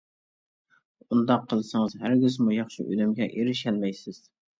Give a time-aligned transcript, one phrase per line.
[1.15, 4.19] ئۇنداق قىلسىڭىز ھەرگىزمۇ ياخشى ئۈنۈمگە ئېرىشەلمەيسىز.